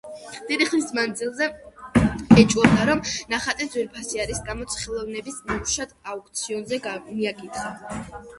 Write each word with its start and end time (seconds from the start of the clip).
დიდი 0.45 0.65
ხნის 0.69 0.85
მანძილზე 0.99 1.49
ეჭვობდა, 2.43 2.87
რომ 2.91 3.03
ნახატი 3.35 3.67
ძვირფასია, 3.75 4.25
რის 4.31 4.41
გამოც 4.49 4.79
ხელოვნების 4.85 5.39
ნიმუშთა 5.45 5.87
აუქციონს 6.15 6.75
მიაკითხა. 7.13 7.73